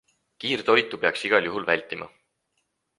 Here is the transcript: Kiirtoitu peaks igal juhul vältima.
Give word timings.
Kiirtoitu 0.45 1.01
peaks 1.05 1.27
igal 1.31 1.47
juhul 1.51 1.71
vältima. 1.71 2.13